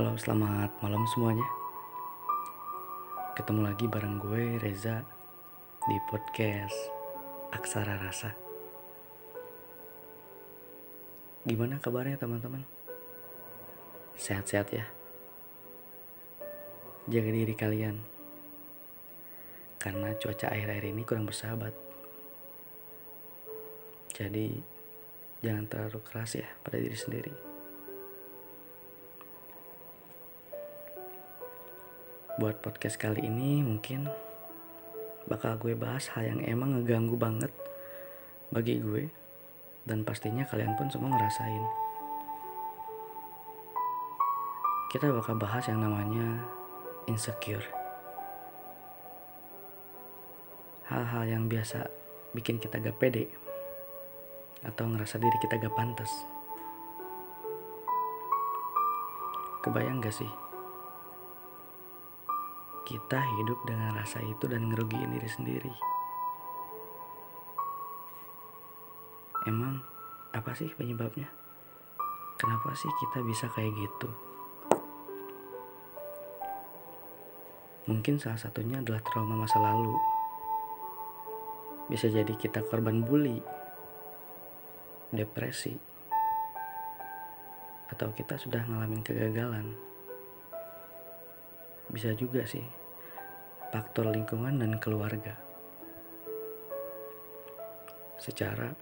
[0.00, 1.44] Halo, selamat malam semuanya.
[3.36, 5.04] Ketemu lagi bareng gue Reza
[5.84, 6.72] di podcast
[7.52, 8.32] Aksara Rasa.
[11.44, 12.64] Gimana kabarnya teman-teman?
[14.16, 14.88] Sehat-sehat ya.
[17.04, 18.00] Jaga diri kalian.
[19.76, 21.76] Karena cuaca akhir-akhir ini kurang bersahabat.
[24.16, 24.64] Jadi
[25.44, 27.49] jangan terlalu keras ya pada diri sendiri.
[32.40, 34.08] Buat podcast kali ini mungkin
[35.28, 37.52] bakal gue bahas hal yang emang ngeganggu banget
[38.48, 39.12] bagi gue
[39.84, 41.64] dan pastinya kalian pun semua ngerasain.
[44.88, 46.40] Kita bakal bahas yang namanya
[47.12, 47.68] insecure.
[50.88, 51.92] Hal-hal yang biasa
[52.32, 53.28] bikin kita gak pede
[54.64, 56.08] atau ngerasa diri kita gak pantas.
[59.60, 60.49] Kebayang gak sih?
[62.90, 65.74] Kita hidup dengan rasa itu dan ngerugiin diri sendiri.
[69.46, 69.78] Emang
[70.34, 71.30] apa sih penyebabnya?
[72.34, 74.10] Kenapa sih kita bisa kayak gitu?
[77.86, 79.94] Mungkin salah satunya adalah trauma masa lalu.
[81.86, 83.38] Bisa jadi kita korban bully,
[85.14, 85.78] depresi,
[87.86, 89.78] atau kita sudah ngalamin kegagalan.
[91.90, 92.79] Bisa juga sih
[93.70, 95.38] faktor lingkungan dan keluarga.
[98.18, 98.74] Secara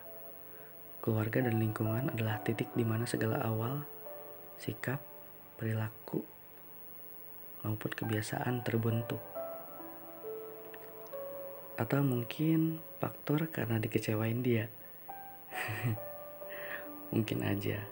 [1.04, 3.84] keluarga dan lingkungan adalah titik di mana segala awal
[4.58, 4.98] sikap,
[5.60, 6.24] perilaku,
[7.62, 9.22] maupun kebiasaan terbentuk.
[11.78, 14.66] Atau mungkin faktor karena dikecewain dia.
[17.14, 17.84] mungkin aja.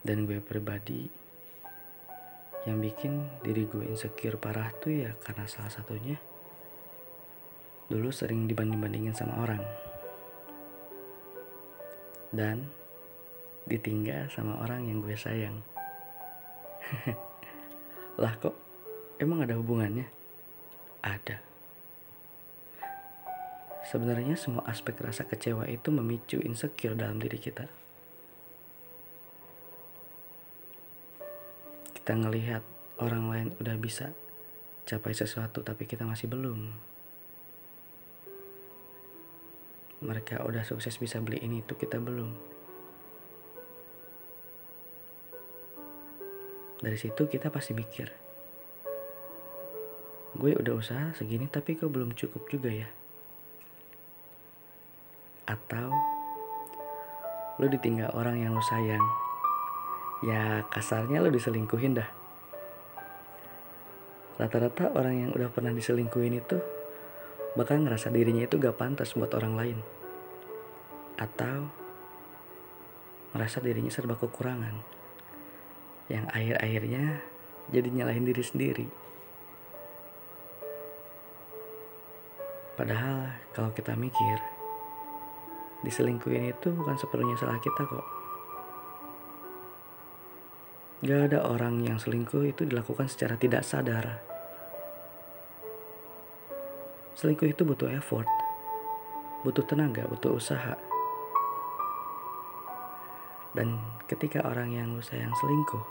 [0.00, 1.27] Dan gue pribadi
[2.66, 6.18] yang bikin diri gue insecure parah tuh ya karena salah satunya
[7.88, 9.64] dulu sering dibanding-bandingin sama orang.
[12.28, 12.68] Dan
[13.64, 15.64] ditinggal sama orang yang gue sayang.
[18.22, 18.52] Lah kok
[19.16, 20.04] emang ada hubungannya?
[21.00, 21.40] Ada.
[23.88, 27.87] Sebenarnya semua aspek rasa kecewa itu memicu insecure dalam diri kita
[32.08, 32.64] kita ngelihat
[33.04, 34.16] orang lain udah bisa
[34.88, 36.72] capai sesuatu tapi kita masih belum.
[40.08, 42.32] Mereka udah sukses bisa beli ini itu kita belum.
[46.80, 48.08] Dari situ kita pasti mikir
[50.32, 52.88] gue udah usaha segini tapi kok belum cukup juga ya?
[55.44, 55.92] Atau
[57.60, 59.27] lu ditinggal orang yang lu sayang
[60.24, 62.08] ya kasarnya lo diselingkuhin dah.
[64.38, 66.58] Rata-rata orang yang udah pernah diselingkuhin itu
[67.58, 69.78] bakal ngerasa dirinya itu gak pantas buat orang lain.
[71.18, 71.70] Atau
[73.34, 74.78] ngerasa dirinya serba kekurangan
[76.08, 77.20] yang akhir-akhirnya
[77.74, 78.86] jadi nyalahin diri sendiri.
[82.78, 84.38] Padahal kalau kita mikir
[85.82, 88.17] diselingkuhin itu bukan sepenuhnya salah kita kok
[90.98, 94.18] Gak ada orang yang selingkuh itu dilakukan secara tidak sadar.
[97.14, 98.26] Selingkuh itu butuh effort,
[99.46, 100.74] butuh tenaga, butuh usaha.
[103.54, 103.78] Dan
[104.10, 105.86] ketika orang yang lu sayang selingkuh,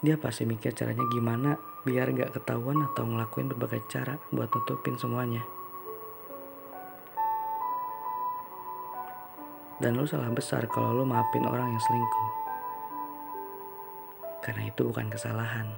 [0.00, 5.44] dia pasti mikir caranya gimana biar gak ketahuan atau ngelakuin berbagai cara buat nutupin semuanya.
[9.84, 12.42] Dan lu salah besar kalau lu maafin orang yang selingkuh
[14.42, 15.70] karena itu bukan kesalahan.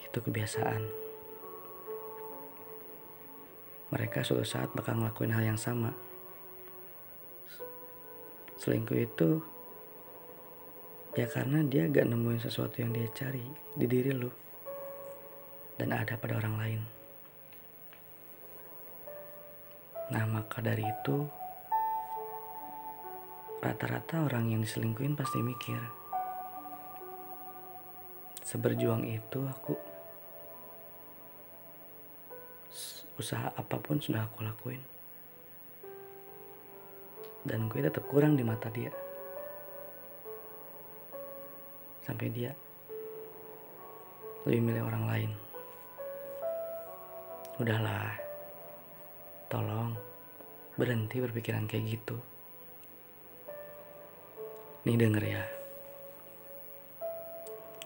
[0.00, 0.82] Itu kebiasaan.
[3.92, 5.92] Mereka suatu saat bakal ngelakuin hal yang sama.
[8.56, 9.44] Selingkuh itu
[11.12, 13.44] ya karena dia gak nemuin sesuatu yang dia cari
[13.76, 14.32] di diri lu
[15.76, 16.80] dan ada pada orang lain.
[20.08, 21.28] Nah maka dari itu
[23.60, 26.01] rata-rata orang yang diselingkuhin pasti mikir
[28.52, 29.72] seberjuang itu aku
[33.16, 34.84] usaha apa pun sudah aku lakuin.
[37.48, 38.92] Dan gue tetap kurang di mata dia.
[42.04, 42.52] Sampai dia
[44.44, 45.30] lebih milih orang lain.
[47.56, 48.20] Udahlah
[49.48, 49.96] tolong
[50.76, 52.20] berhenti berpikiran kayak gitu.
[54.84, 55.61] Nih denger ya.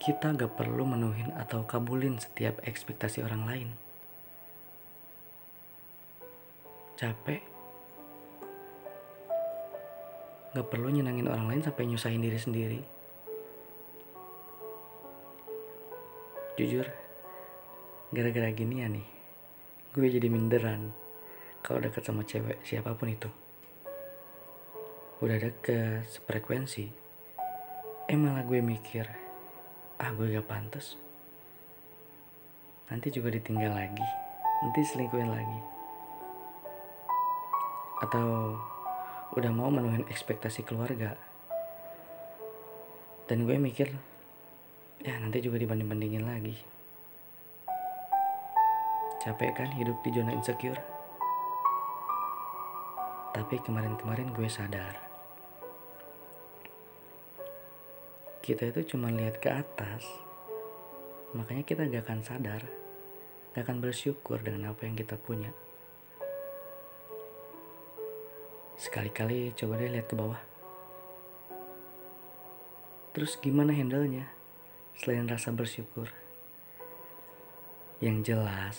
[0.06, 3.68] Kita gak perlu menuhin atau kabulin setiap ekspektasi orang lain.
[6.94, 7.42] Capek.
[10.54, 12.80] Gak perlu nyenangin orang lain sampai nyusahin diri sendiri.
[16.54, 16.86] Jujur,
[18.14, 19.04] gara-gara gini ya nih,
[19.90, 20.94] gue jadi minderan
[21.66, 23.26] kalau deket sama cewek siapa pun itu.
[25.18, 26.94] Udah deket, sefrekuensi,
[28.06, 29.25] eh malah gue mikir,
[29.96, 31.00] ah gue gak pantas.
[32.86, 34.06] Nanti juga ditinggal lagi,
[34.62, 35.60] nanti selingkuhin lagi.
[38.04, 38.60] Atau
[39.34, 41.16] udah mau menuhin ekspektasi keluarga.
[43.26, 43.90] Dan gue mikir,
[45.02, 46.56] ya nanti juga dibanding-bandingin lagi.
[49.18, 50.78] Capek kan hidup di zona insecure?
[53.34, 55.05] Tapi kemarin-kemarin gue sadar.
[58.46, 60.06] Kita itu cuma lihat ke atas,
[61.34, 62.62] makanya kita gak akan sadar,
[63.50, 65.50] gak akan bersyukur dengan apa yang kita punya.
[68.78, 70.38] Sekali-kali coba deh lihat ke bawah.
[73.18, 74.30] Terus gimana handle-nya?
[74.94, 76.14] Selain rasa bersyukur.
[77.98, 78.76] Yang jelas,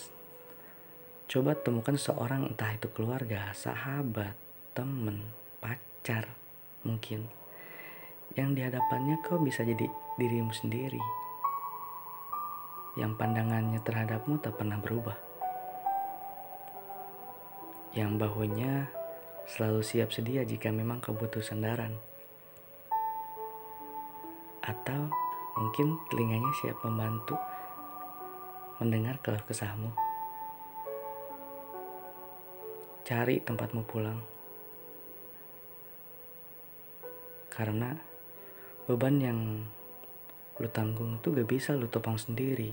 [1.28, 4.32] coba temukan seorang entah itu keluarga, sahabat,
[4.72, 5.28] temen,
[5.60, 6.24] pacar,
[6.88, 7.37] mungkin.
[8.36, 9.88] Yang di hadapannya kau bisa jadi
[10.20, 11.00] dirimu sendiri.
[12.98, 15.16] Yang pandangannya terhadapmu tak pernah berubah.
[17.94, 18.72] Yang bahunya
[19.48, 21.96] selalu siap sedia jika memang kau butuh sandaran.
[24.60, 25.08] Atau
[25.56, 27.40] mungkin telinganya siap membantu
[28.78, 29.90] mendengar keluh kesahmu.
[33.08, 34.20] Cari tempatmu pulang.
[37.48, 37.96] Karena
[38.88, 39.68] beban yang
[40.56, 42.72] lu tanggung itu gak bisa lu topang sendiri.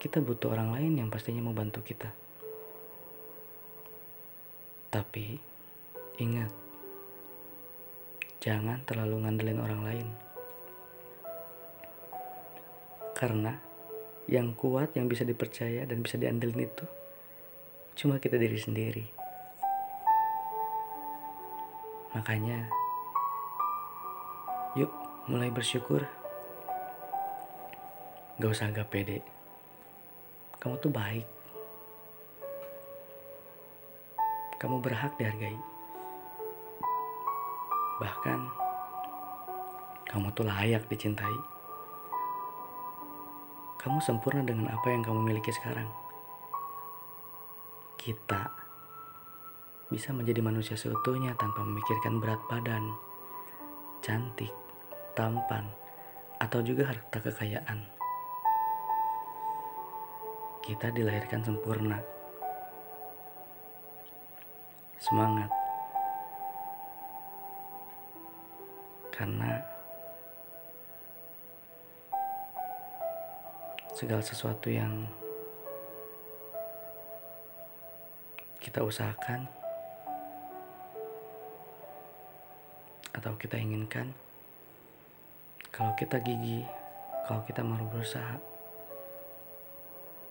[0.00, 2.08] Kita butuh orang lain yang pastinya mau bantu kita.
[4.88, 5.36] Tapi
[6.16, 6.48] ingat,
[8.40, 10.08] jangan terlalu ngandelin orang lain.
[13.12, 13.52] Karena
[14.32, 16.86] yang kuat, yang bisa dipercaya dan bisa diandelin itu
[17.98, 19.04] cuma kita diri sendiri.
[22.16, 22.77] Makanya,
[25.28, 26.08] mulai bersyukur.
[28.40, 29.20] Gak usah agak pede.
[30.56, 31.28] Kamu tuh baik.
[34.56, 35.54] Kamu berhak dihargai.
[38.00, 38.40] Bahkan,
[40.08, 41.38] kamu tuh layak dicintai.
[43.78, 45.92] Kamu sempurna dengan apa yang kamu miliki sekarang.
[48.00, 48.48] Kita
[49.92, 52.96] bisa menjadi manusia seutuhnya tanpa memikirkan berat badan,
[54.02, 54.67] cantik,
[55.18, 55.66] tampan,
[56.38, 57.82] atau juga harta kekayaan.
[60.62, 61.98] Kita dilahirkan sempurna
[65.02, 65.50] semangat
[69.10, 69.58] karena
[73.96, 75.10] segala sesuatu yang
[78.62, 79.48] kita usahakan
[83.16, 84.14] atau kita inginkan
[85.78, 86.66] kalau kita gigi
[87.30, 88.42] kalau kita mau berusaha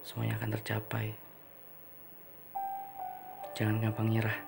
[0.04, 1.16] semuanya akan tercapai
[3.56, 4.48] jangan gampang nyerah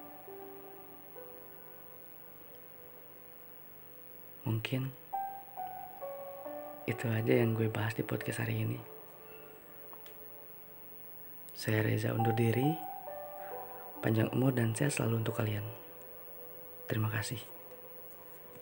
[4.49, 4.89] Mungkin
[6.89, 8.81] itu aja yang gue bahas di podcast hari ini.
[11.53, 12.73] Saya Reza undur diri.
[14.01, 15.61] Panjang umur dan sehat selalu untuk kalian.
[16.89, 17.58] Terima kasih.